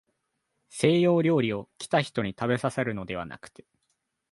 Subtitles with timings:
[0.71, 3.67] 西洋料理を、来た人にたべさせるのではなくて、